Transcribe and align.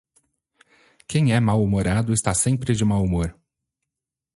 Quem 1.07 1.31
é 1.31 1.39
mal-humorado 1.39 2.11
está 2.11 2.33
sempre 2.33 2.73
de 2.73 2.83
mau 2.83 3.03
humor! 3.03 3.37